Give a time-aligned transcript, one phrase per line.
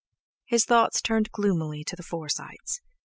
[0.45, 2.81] His thoughts turned gloomily to the Forsytes.